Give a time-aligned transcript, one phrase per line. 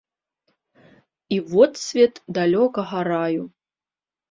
[1.35, 3.43] І водсвет далёкага раю.